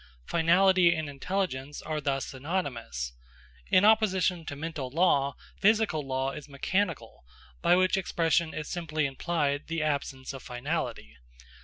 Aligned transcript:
Finality 0.25 0.95
and 0.95 1.07
intelligence 1.07 1.79
are 1.79 2.01
thus 2.01 2.25
synonymous. 2.25 3.13
In 3.67 3.85
opposition 3.85 4.45
to 4.45 4.55
mental 4.55 4.89
law, 4.89 5.35
physical 5.59 6.01
law 6.03 6.31
is 6.31 6.49
mechanical, 6.49 7.23
by 7.61 7.75
which 7.75 7.97
expression 7.97 8.51
is 8.51 8.67
simply 8.67 9.05
implied 9.05 9.67
the 9.67 9.83
absence 9.83 10.33
of 10.33 10.41
finality. 10.41 11.17